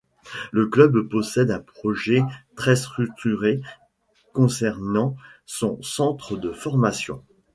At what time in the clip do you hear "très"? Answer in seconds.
2.55-2.75